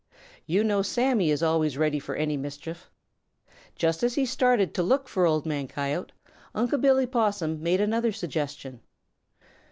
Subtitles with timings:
[0.47, 2.89] You know Sammy is always ready for any mischief.
[3.75, 6.11] Just as he started to look for Old Man Coyote,
[6.55, 8.79] Unc' Billy Possum made another suggestion.